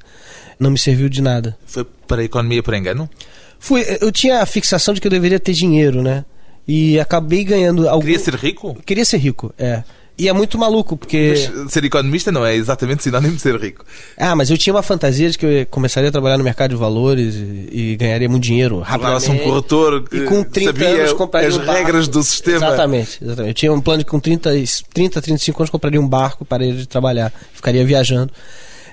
[0.58, 1.58] não me serviu de nada.
[1.66, 3.10] Foi para a economia por engano?
[3.58, 6.24] Fui, eu tinha a fixação de que eu deveria ter dinheiro, né?
[6.66, 8.06] E acabei ganhando algum...
[8.06, 8.76] Queria ser rico?
[8.86, 9.82] Queria ser rico, é.
[10.18, 11.48] E é muito maluco, porque.
[11.56, 13.84] Mas ser economista não é exatamente sinónimo de ser rico.
[14.16, 16.76] Ah, mas eu tinha uma fantasia de que eu começaria a trabalhar no mercado de
[16.76, 19.30] valores e, e ganharia muito dinheiro rapidamente.
[19.30, 22.66] um corretor que e com 30 sabia anos compraria as um regras do sistema.
[22.66, 23.48] Exatamente, exatamente.
[23.48, 24.50] Eu tinha um plano de que com 30,
[24.92, 27.32] 30, 35 anos compraria um barco para ir trabalhar.
[27.54, 28.30] Ficaria viajando.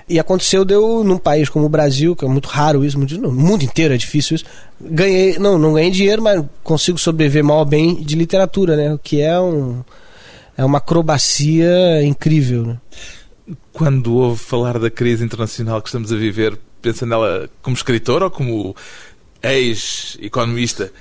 [0.08, 3.30] E aconteceu, deu num país como o Brasil, que é muito raro isso, muito, no
[3.30, 4.44] mundo inteiro é difícil isso.
[4.80, 8.92] Ganhei, não, não ganhei dinheiro, mas consigo sobreviver mal ou bem de literatura, né?
[8.92, 9.84] O que é um
[10.56, 12.66] é uma acrobacia incrível.
[12.66, 12.78] Né?
[13.72, 18.30] Quando ouve falar da crise internacional que estamos a viver, pensa nela como escritor ou
[18.30, 18.74] como
[19.42, 20.92] ex-economista?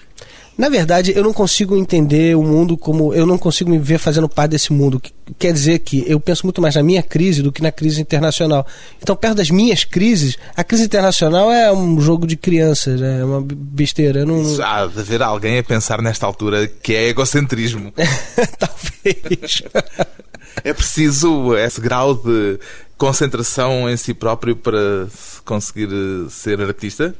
[0.60, 3.14] Na verdade, eu não consigo entender o mundo como.
[3.14, 5.02] Eu não consigo me ver fazendo parte desse mundo.
[5.38, 8.68] Quer dizer que eu penso muito mais na minha crise do que na crise internacional.
[9.02, 13.42] Então, perto das minhas crises, a crise internacional é um jogo de crianças, é uma
[13.42, 14.26] besteira.
[14.26, 14.42] Não...
[14.62, 17.94] Há de haver alguém a pensar nesta altura que é egocentrismo.
[18.60, 18.89] Talvez.
[20.64, 22.60] É preciso esse grau de
[22.98, 25.08] concentração em si próprio para
[25.46, 25.90] conseguir
[26.30, 27.16] ser artista?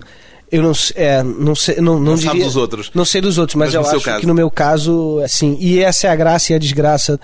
[0.52, 2.90] Eu não, é, não sei, não, não, não diria, dos outros.
[2.94, 4.20] Não sei dos outros, mas, mas eu acho caso.
[4.22, 7.20] que no meu caso, assim, e essa é a graça e a desgraça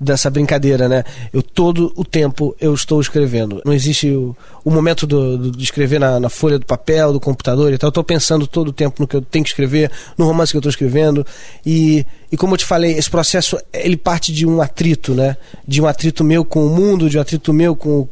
[0.00, 1.04] dessa brincadeira, né?
[1.30, 3.60] Eu todo o tempo eu estou escrevendo.
[3.66, 7.20] Não existe o, o momento do, do, de escrever na, na, folha do papel, do
[7.20, 7.88] computador e tal.
[7.88, 10.56] Eu estou pensando todo o tempo no que eu tenho que escrever, no romance que
[10.56, 11.26] eu estou escrevendo.
[11.66, 15.36] E, e como eu te falei, esse processo ele parte de um atrito, né?
[15.68, 18.08] De um atrito meu com o mundo, de um atrito meu com,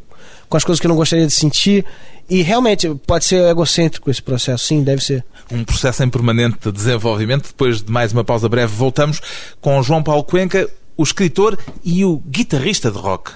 [0.46, 1.86] com as coisas que eu não gostaria de sentir
[2.28, 5.24] e realmente pode ser egocêntrico esse processo, sim, deve ser.
[5.50, 7.48] Um processo em permanente desenvolvimento.
[7.48, 9.20] Depois de mais uma pausa breve, voltamos
[9.60, 13.32] com João Paulo Cuenca, o escritor e o guitarrista de rock.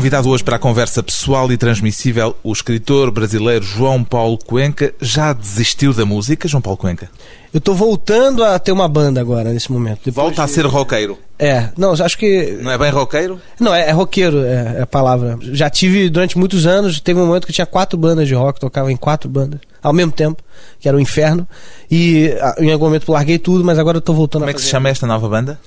[0.00, 5.34] Convidado hoje para a conversa pessoal e transmissível, o escritor brasileiro João Paulo Cuenca já
[5.34, 7.10] desistiu da música, João Paulo Cuenca?
[7.52, 9.98] Eu estou voltando a ter uma banda agora, nesse momento.
[10.06, 10.40] Depois Volta de...
[10.40, 11.18] a ser roqueiro?
[11.38, 12.58] É, não, acho que...
[12.62, 13.38] Não é bem roqueiro?
[13.60, 15.38] Não, é, é roqueiro, é, é, a palavra.
[15.52, 18.90] Já tive durante muitos anos, teve um momento que tinha quatro bandas de rock, tocava
[18.90, 20.42] em quatro bandas, ao mesmo tempo,
[20.80, 21.46] que era o inferno.
[21.90, 24.60] E em algum momento larguei tudo, mas agora eu tô voltando Como a Como é
[24.60, 25.60] que se chama esta nova banda?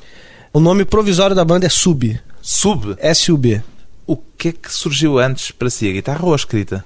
[0.51, 2.19] O nome provisório da banda é Sub.
[2.41, 2.95] Sub?
[2.97, 3.61] S-U-B.
[4.05, 6.83] O que é que surgiu antes para si, a guitarra ou a escrita?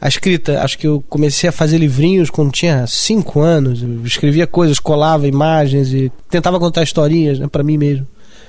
[0.00, 3.82] A escrita, acho que eu comecei a fazer livrinhos quando tinha cinco anos.
[3.82, 8.06] Eu escrevia coisas, colava imagens e tentava contar historinhas né, para mim mesmo.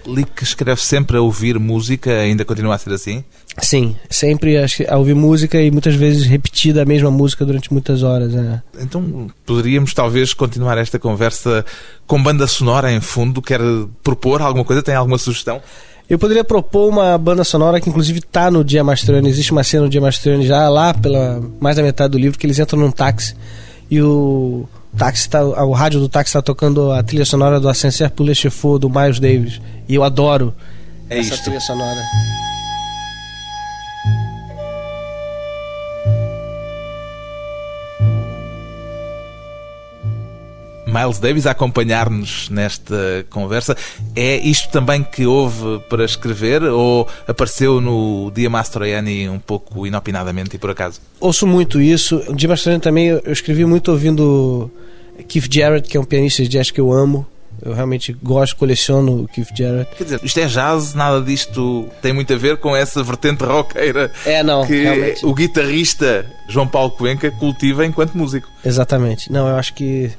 [0.08, 3.24] Li que escreve sempre a ouvir música, ainda continua a ser assim?
[3.60, 8.34] Sim, sempre a ouvir música e muitas vezes repetida a mesma música durante muitas horas.
[8.34, 8.64] Né?
[8.80, 11.66] Então poderíamos talvez continuar esta conversa
[12.08, 13.42] com banda sonora em fundo.
[13.42, 13.60] Quer
[14.02, 14.82] propor alguma coisa?
[14.82, 15.62] Tem alguma sugestão?
[16.10, 19.30] Eu poderia propor uma banda sonora que inclusive está no Dia Mastroianni.
[19.30, 22.46] Existe uma cena no Dia Mastroianni já lá pela mais da metade do livro que
[22.46, 23.36] eles entram num táxi
[23.90, 24.66] e o
[24.98, 28.34] táxi tá, o rádio do táxi está tocando a trilha sonora do Ascenseur pour le
[28.80, 29.62] do Miles Davis.
[29.88, 30.54] E eu adoro
[31.10, 31.44] é essa isto.
[31.44, 32.00] trilha sonora.
[40.92, 43.76] Miles Davis a acompanhar-nos nesta conversa.
[44.16, 50.56] É isto também que houve para escrever ou apareceu no Dia Mastroianni um pouco inopinadamente
[50.56, 51.00] e por acaso?
[51.20, 52.22] Ouço muito isso.
[52.28, 54.70] O Dia Mastroianni também eu escrevi muito ouvindo
[55.28, 57.26] Keith Jarrett, que é um pianista de jazz que eu amo.
[57.64, 59.96] Eu realmente gosto, coleciono o Keith Jarrett.
[59.96, 64.12] Quer dizer, isto é jazz, nada disto tem muito a ver com essa vertente roqueira
[64.26, 65.26] é, não, que realmente.
[65.26, 68.48] o guitarrista João Paulo Cuenca cultiva enquanto músico.
[68.66, 69.32] Exatamente.
[69.32, 70.12] Não, eu acho que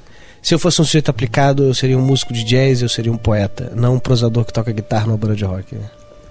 [0.43, 3.17] se eu fosse um sujeito aplicado, eu seria um músico de jazz, eu seria um
[3.17, 5.77] poeta, não um prosador que toca guitarra numa banda de rock.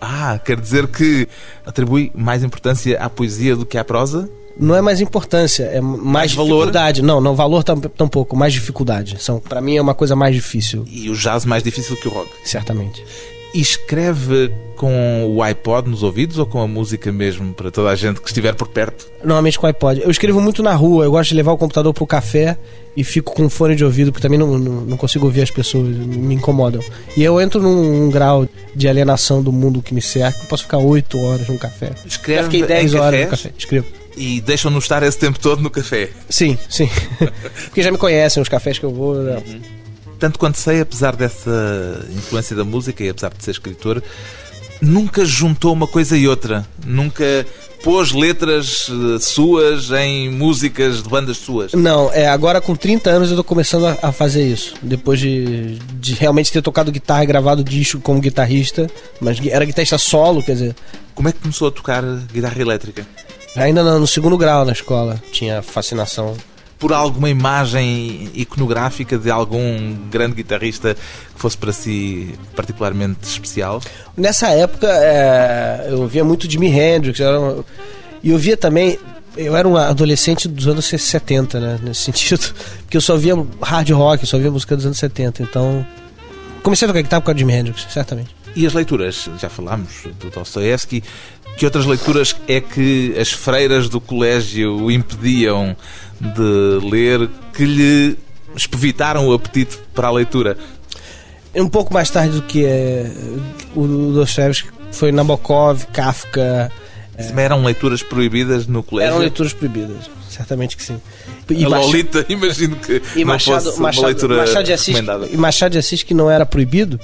[0.01, 1.27] Ah, quer dizer que
[1.65, 4.29] atribui mais importância à poesia do que à prosa?
[4.59, 7.01] Não é mais importância, é mais, mais dificuldade.
[7.01, 7.15] Valor?
[7.15, 9.15] Não, não, valor tampouco, mais dificuldade.
[9.19, 10.83] São, para mim é uma coisa mais difícil.
[10.89, 12.29] E o jazz mais difícil que o rock?
[12.43, 13.03] Certamente.
[13.53, 17.95] E escreve com o iPod nos ouvidos ou com a música mesmo, para toda a
[17.95, 19.05] gente que estiver por perto?
[19.19, 20.01] Normalmente com o iPod.
[20.01, 22.57] Eu escrevo muito na rua, eu gosto de levar o computador para o café
[22.95, 25.87] e fico com fone de ouvido, porque também não, não, não, consigo ouvir as pessoas,
[25.87, 26.81] me incomodam.
[27.15, 30.77] E eu entro num, grau de alienação do mundo que me cerca, eu posso ficar
[30.77, 31.91] 8 horas no café.
[32.05, 33.25] Escreve Já fiquei 10 horas cafés?
[33.25, 33.51] no café.
[33.57, 33.87] Escrevo.
[34.17, 36.09] E deixam-no estar esse tempo todo no café?
[36.29, 36.89] Sim, sim.
[37.65, 39.15] porque já me conhecem, os cafés que eu vou.
[39.15, 39.80] Uhum.
[40.21, 44.03] Tanto quanto sei, apesar dessa influência da música e apesar de ser escritor,
[44.79, 46.63] nunca juntou uma coisa e outra.
[46.85, 47.25] Nunca
[47.83, 51.73] pôs letras eh, suas em músicas de bandas suas?
[51.73, 54.75] Não, é agora com 30 anos eu estou começando a, a, fazer isso.
[54.83, 58.87] Depois de, de realmente ter tocado guitarra e gravado disco como guitarrista,
[59.19, 60.75] mas era guitarrista solo, quer dizer.
[61.15, 63.07] Como é que começou a tocar guitarra elétrica?
[63.55, 65.19] Ainda no, no segundo grau na escola.
[65.31, 66.37] Tinha fascinação
[66.81, 73.79] por alguma imagem iconográfica de algum grande guitarrista que fosse para si particularmente especial?
[74.17, 77.19] Nessa época é, eu via muito Jimi Hendrix
[78.23, 78.97] e eu via também
[79.37, 81.79] eu era um adolescente dos anos 70, né?
[81.81, 82.53] Nesse sentido.
[82.81, 85.43] Porque eu só via hard rock, eu só via música dos anos 70.
[85.43, 85.85] Então.
[86.61, 88.35] Comecei a tocar guitarra por causa de Jimi Hendrix, certamente.
[88.55, 89.29] E as leituras?
[89.39, 91.01] Já falámos do Dostoevsky.
[91.57, 95.75] Que outras leituras é que as freiras do colégio impediam
[96.21, 98.17] de ler que lhe
[98.55, 100.57] espevitaram o apetite para a leitura?
[101.53, 103.11] Um pouco mais tarde do que é,
[103.75, 106.71] o Dostoevsky foi Nabokov, Kafka.
[107.17, 107.41] É...
[107.41, 109.11] Eram leituras proibidas no colégio?
[109.11, 110.99] Eram leituras proibidas, certamente que sim.
[111.49, 111.87] E a Machado...
[111.87, 115.27] Lolita, imagino que e não Machado, fosse Machado, uma leitura Machado de Assis, recomendada.
[115.27, 116.99] E Machado de Assis que não era proibido,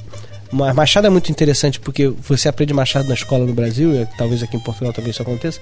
[0.51, 4.41] mas Machado é muito interessante porque você aprende Machado na escola no Brasil, e talvez
[4.43, 5.59] aqui em Portugal também isso aconteça,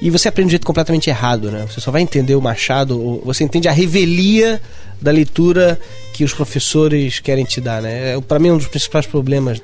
[0.00, 1.66] e você aprende de jeito completamente errado, né?
[1.68, 4.60] Você só vai entender o Machado, você entende a revelia
[5.00, 5.78] da leitura
[6.12, 8.14] que os professores querem te dar, né?
[8.14, 9.60] É, Para mim, um dos principais problemas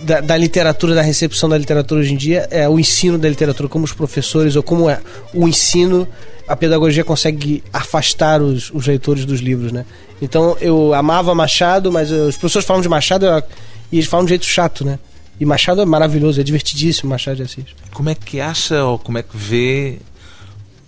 [0.00, 3.68] da, da, literatura, da recepção da literatura hoje em dia é o ensino da literatura,
[3.68, 5.00] como os professores, ou como é
[5.32, 6.06] o ensino,
[6.46, 9.84] a pedagogia consegue afastar os, os leitores dos livros, né?
[10.20, 13.26] Então, eu amava Machado, mas os professores falam de Machado
[13.90, 14.98] e eles falam de jeito chato, né?
[15.40, 17.66] E Machado é maravilhoso, é divertidíssimo Machado de Assis.
[17.92, 19.98] Como é que acha ou como é que vê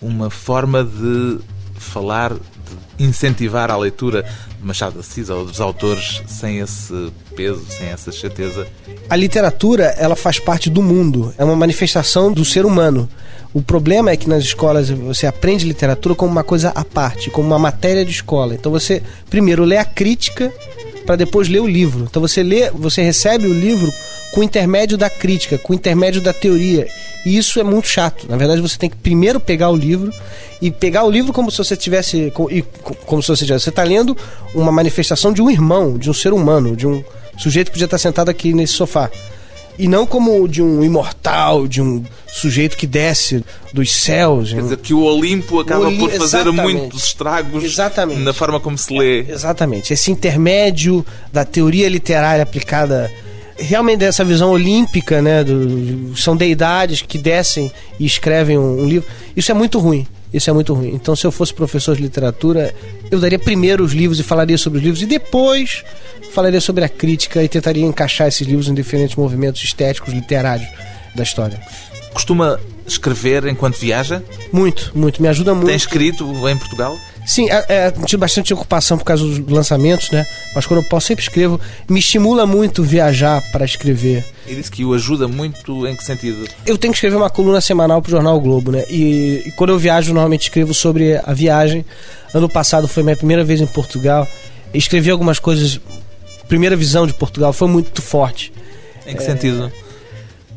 [0.01, 1.39] uma forma de
[1.75, 4.23] falar, de incentivar a leitura
[4.59, 8.67] de Machado de Assis ou dos autores sem esse peso, sem essa chateza?
[9.09, 13.09] A literatura, ela faz parte do mundo, é uma manifestação do ser humano.
[13.53, 17.47] O problema é que nas escolas você aprende literatura como uma coisa à parte, como
[17.47, 18.53] uma matéria de escola.
[18.53, 20.51] Então você primeiro lê a crítica
[21.05, 22.07] para depois ler o livro.
[22.09, 23.91] Então você lê, você recebe o livro
[24.33, 26.87] com o intermédio da crítica, com o intermédio da teoria.
[27.25, 28.25] E isso é muito chato.
[28.27, 30.11] Na verdade, você tem que primeiro pegar o livro
[30.61, 32.31] e pegar o livro como se você tivesse.
[33.05, 33.65] Como se você tivesse.
[33.65, 34.17] Você está lendo
[34.55, 37.03] uma manifestação de um irmão, de um ser humano, de um
[37.37, 39.09] sujeito que podia estar sentado aqui nesse sofá.
[39.81, 44.53] E não como de um imortal, de um sujeito que desce dos céus.
[44.53, 45.97] Quer dizer, que o Olimpo acaba Olim...
[45.97, 46.61] por fazer exatamente.
[46.61, 48.19] muitos estragos exatamente.
[48.19, 49.21] na forma como se lê.
[49.27, 49.91] Exatamente.
[49.91, 53.11] Esse intermédio da teoria literária aplicada
[53.57, 55.43] realmente dessa visão olímpica, né?
[55.43, 59.09] Do, são deidades que descem e escrevem um, um, livro.
[59.35, 60.05] Isso é muito ruim.
[60.33, 60.93] Isso é muito ruim.
[60.93, 62.73] Então, se eu fosse professor de literatura,
[63.09, 65.83] eu daria primeiro os livros e falaria sobre os livros, e depois
[66.31, 70.67] falaria sobre a crítica e tentaria encaixar esses livros em diferentes movimentos estéticos, literários
[71.13, 71.59] da história.
[72.13, 74.23] Costuma escrever enquanto viaja?
[74.51, 75.21] Muito, muito.
[75.21, 75.67] Me ajuda muito.
[75.67, 76.97] Tem escrito em Portugal?
[77.25, 80.25] Sim, é, é, tive bastante ocupação por causa dos lançamentos, né?
[80.55, 81.59] Mas quando eu posso, sempre escrevo.
[81.87, 84.25] Me estimula muito viajar para escrever.
[84.47, 86.47] E disse que o ajuda muito em que sentido?
[86.65, 88.83] Eu tenho que escrever uma coluna semanal para o Jornal o Globo, né?
[88.89, 91.85] E, e, quando eu viajo, normalmente escrevo sobre a viagem.
[92.33, 94.27] Ano passado foi minha primeira vez em Portugal.
[94.73, 95.79] Escrevi algumas coisas.
[96.47, 98.51] Primeira visão de Portugal foi muito forte.
[99.05, 99.71] Em que é, sentido?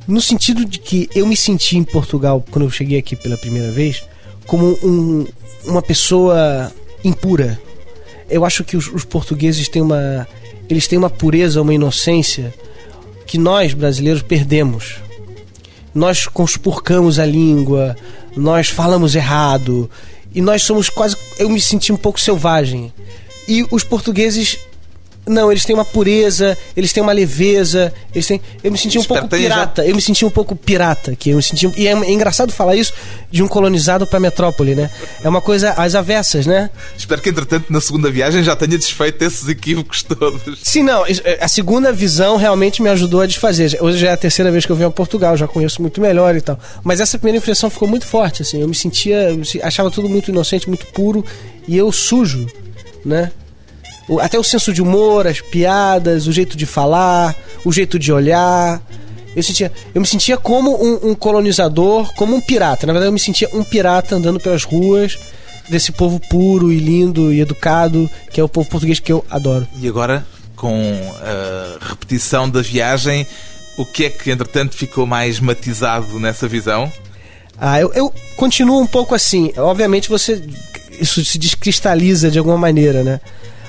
[0.09, 3.71] No sentido de que eu me senti em Portugal, quando eu cheguei aqui pela primeira
[3.71, 4.03] vez,
[4.47, 5.27] como um,
[5.65, 7.61] uma pessoa impura.
[8.29, 10.27] Eu acho que os, os, portugueses têm uma
[10.69, 12.55] eles têm uma pureza, uma inocência
[13.27, 14.97] que nós brasileiros perdemos.
[15.95, 17.97] Nós conspurcamos a língua,
[18.37, 19.91] nós falamos errado
[20.35, 22.93] e nós somos quase eu me senti um pouco selvagem.
[23.47, 24.59] E os portugueses
[25.27, 28.41] não, eles têm uma pureza, eles têm uma leveza, eles têm.
[28.63, 29.85] Eu me senti um pouco pirata.
[29.85, 31.31] Eu me senti um pouco pirata aqui.
[31.31, 31.71] Eu me senti.
[31.77, 32.93] E é, é engraçado falar isso
[33.31, 34.91] de um colonizado para metrópole, né?
[35.23, 36.69] É uma coisa às avessas, né?
[36.97, 40.61] Espero que, entretanto, na segunda viagem já tenha desfeito esses equívocos todos.
[40.63, 41.07] Sim, não.
[41.07, 43.79] É, a segunda visão realmente me ajudou a desfazer.
[43.81, 46.37] Hoje já é a terceira vez que eu venho a Portugal, já conheço muito melhor
[46.37, 46.59] e tal.
[46.83, 48.61] Mas essa primeira impressão ficou muito forte, assim.
[48.61, 49.31] Eu me sentia.
[49.31, 51.25] Eu achava tudo muito inocente, muito puro.
[51.67, 52.47] E eu sujo,
[53.05, 53.33] né?
[54.21, 58.83] Até o senso de humor, as piadas, o jeito de falar, o jeito de olhar.
[59.35, 62.87] Eu, sentia, eu me sentia como um, um, colonizador, como um pirata.
[62.87, 65.19] Na verdade, eu me sentia um pirata andando pelas ruas
[65.69, 69.67] desse povo puro e lindo e educado, que é o povo português que eu adoro.
[69.81, 73.27] E agora, com a repetição da viagem,
[73.77, 76.93] o que é que, entretanto, ficou mais matizado nessa visão?
[77.59, 79.53] Ah, eu, eu continuo um pouco assim.
[79.57, 80.43] Obviamente, você
[81.01, 83.21] isso se descristaliza de alguma maneira, né?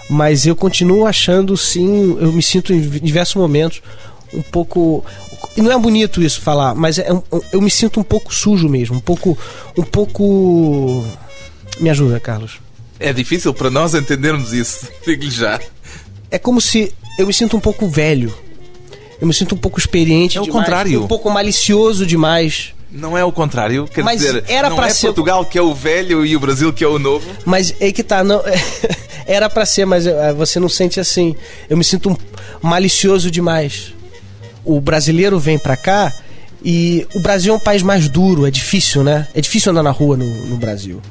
[0.09, 3.81] Mas eu continuo achando sim, eu me sinto em diversos momentos
[4.33, 5.03] um pouco
[5.55, 7.07] e não é bonito isso falar, mas é,
[7.51, 9.37] eu me sinto um pouco sujo mesmo, um pouco
[9.77, 11.05] um pouco
[11.79, 12.59] me ajuda, Carlos.
[12.99, 15.59] É difícil para nós entendermos isso, digo-lhe já.
[16.29, 18.33] É como se eu me sinto um pouco velho.
[19.19, 21.03] Eu me sinto um pouco experiente É o demais, contrário.
[21.03, 22.73] Um pouco malicioso demais.
[22.91, 25.07] Não é o contrário, quer mas dizer, era não é ser...
[25.07, 27.29] Portugal que é o velho e o Brasil que é o novo.
[27.45, 28.41] Mas é que tá, não
[29.25, 31.35] era para ser, mas eh, você não sente assim.
[31.69, 32.17] Eu me sinto um
[32.61, 33.93] malicioso demais.
[34.63, 36.13] O brasileiro vem para cá
[36.63, 39.27] e o Brasil é um país mais duro, é difícil, né?
[39.35, 41.01] É difícil andar na rua no, no Brasil.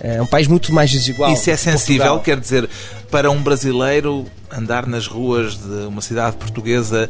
[0.00, 1.32] É um país muito mais desigual.
[1.32, 2.20] Isso é sensível, Portugal.
[2.20, 2.68] quer dizer,
[3.10, 7.08] para um brasileiro andar nas ruas de uma cidade portuguesa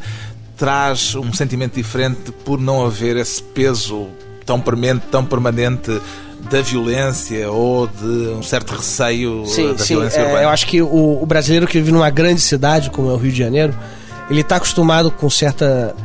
[0.55, 4.07] traz um sentimento diferente por não haver esse peso
[4.45, 5.99] tão premente, tão permanente
[6.49, 9.95] da violência ou de um certo receio sim, da sim.
[9.95, 10.43] violência é, urbana?
[10.43, 13.31] Eu acho que o, o, brasileiro que vive numa grande cidade, como é o Rio
[13.31, 13.75] de Janeiro,
[14.29, 15.95] ele está acostumado com certa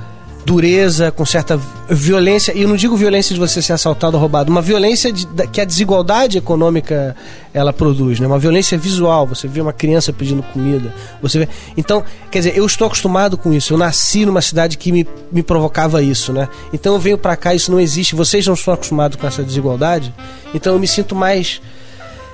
[0.44, 4.50] dureza, com certa violência, e eu não digo violência de você ser assaltado ou roubado,
[4.50, 7.14] uma violência de, que a desigualdade econômica
[7.52, 8.26] ela produz, né?
[8.26, 11.48] Uma violência visual, você vê uma criança pedindo comida, você vê...
[11.76, 13.74] Então, quer dizer, eu estou acostumado com isso.
[13.74, 16.48] Eu nasci numa cidade que me, me provocava isso, né?
[16.72, 18.14] Então eu venho para cá, isso não existe.
[18.14, 20.14] Vocês não estão acostumados com essa desigualdade,
[20.54, 21.60] então eu me sinto mais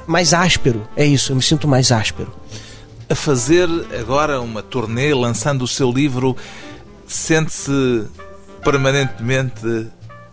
[0.07, 0.87] mais áspero.
[0.97, 2.33] É isso, eu me sinto mais áspero.
[3.09, 6.37] A fazer agora uma turnê lançando o seu livro
[7.07, 8.05] sente-se
[8.63, 9.89] permanentemente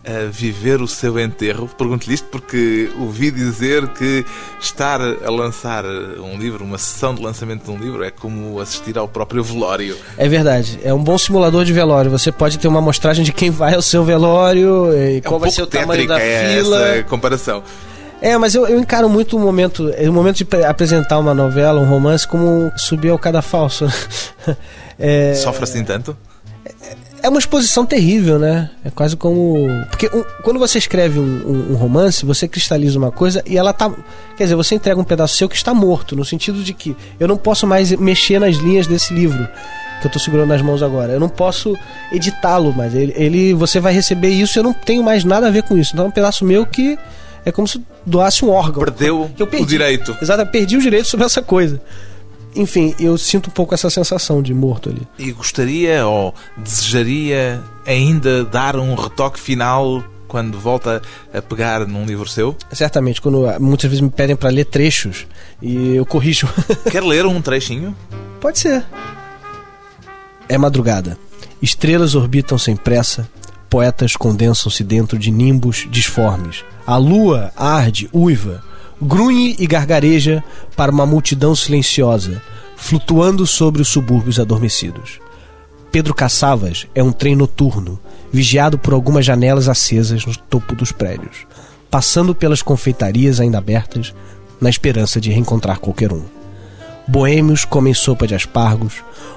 [0.06, 1.68] a viver o seu enterro?
[1.78, 4.24] Pergunto-lhe isto porque ouvi dizer que
[4.60, 8.98] estar a lançar um livro, uma sessão de lançamento de um livro, é como assistir
[8.98, 9.96] ao próprio velório.
[10.18, 10.78] É verdade.
[10.82, 12.10] É um bom simulador de velório.
[12.10, 15.40] Você pode ter uma amostragem de quem vai ao seu velório e é qual um
[15.40, 16.88] vai ser o tamanho da é fila.
[16.88, 17.62] Essa comparação.
[18.20, 21.84] É, mas eu, eu encaro muito o momento, o momento de apresentar uma novela, um
[21.84, 23.86] romance, como subir ao cadafalso.
[24.98, 25.34] é...
[25.34, 26.16] Sofre assim tanto?
[27.24, 28.68] É uma exposição terrível, né?
[28.84, 29.66] É quase como.
[29.88, 33.90] Porque um, quando você escreve um, um, romance, você cristaliza uma coisa e ela tá.
[34.36, 37.26] Quer dizer, você entrega um pedaço seu que está morto, no sentido de que eu
[37.26, 39.48] não posso mais mexer nas linhas desse livro.
[40.02, 41.14] que eu tô segurando nas mãos agora.
[41.14, 41.74] Eu não posso
[42.12, 45.62] editá-lo, mas ele, ele, você vai receber isso, eu não tenho mais nada a ver
[45.62, 45.92] com isso.
[45.94, 46.98] Então é um pedaço meu que
[47.42, 48.84] é como se doasse um órgão.
[48.84, 49.64] Perdeu que eu perdi.
[49.64, 50.14] o direito.
[50.20, 51.80] Exato, perdi o direito sobre essa coisa.
[52.54, 55.02] Enfim, eu sinto um pouco essa sensação de morto ali.
[55.18, 61.00] E gostaria ou desejaria ainda dar um retoque final quando volta
[61.32, 62.56] a pegar num livro seu?
[62.72, 65.26] Certamente, quando muitas vezes me pedem para ler trechos
[65.62, 66.48] e eu corrijo.
[66.90, 67.96] Quer ler um trechinho?
[68.40, 68.84] Pode ser.
[70.48, 71.16] É madrugada.
[71.62, 73.28] Estrelas orbitam sem pressa,
[73.70, 76.64] poetas condensam-se dentro de nimbos disformes.
[76.86, 78.62] A lua arde, uiva,
[79.04, 80.42] grunhe e gargareja
[80.74, 82.42] para uma multidão silenciosa,
[82.76, 85.20] flutuando sobre os subúrbios adormecidos.
[85.92, 88.00] Pedro Caçavas é um trem noturno,
[88.32, 91.46] vigiado por algumas janelas acesas no topo dos prédios,
[91.90, 94.12] passando pelas confeitarias ainda abertas,
[94.60, 96.22] na esperança de reencontrar qualquer um.
[97.06, 98.94] Boêmios comem sopa de aspargos,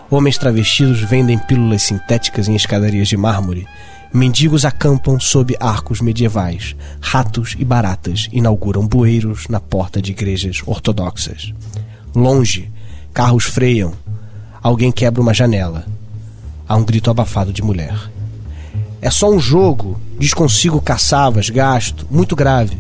[0.10, 3.68] homens travestidos vendem pílulas sintéticas em escadarias de mármore,
[4.14, 11.54] mendigos acampam sob arcos medievais, ratos e baratas inauguram bueiros na porta de igrejas ortodoxas.
[12.16, 12.72] Longe,
[13.14, 13.94] carros freiam,
[14.62, 15.86] alguém quebra uma janela.
[16.68, 17.98] Há um grito abafado de mulher.
[19.02, 22.78] É só um jogo, diz consigo caçavas, gasto, muito grave.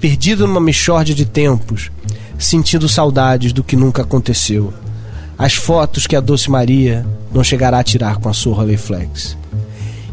[0.00, 1.90] Perdido numa mexórdia de tempos,
[2.38, 4.72] sentindo saudades do que nunca aconteceu.
[5.38, 9.36] As fotos que a Doce Maria não chegará a tirar com a sua Rolleiflex.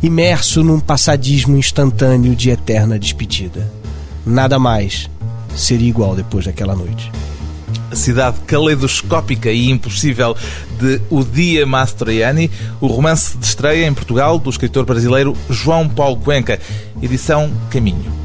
[0.04, 3.72] Imerso num passadismo instantâneo de eterna despedida.
[4.26, 5.10] Nada mais
[5.56, 7.12] seria igual depois daquela noite.
[7.92, 10.36] A cidade caleidoscópica e impossível
[10.80, 12.50] de O Dia Mastroianni,
[12.80, 16.60] o romance de estreia em Portugal do escritor brasileiro João Paulo Cuenca,
[17.02, 18.21] edição Caminho.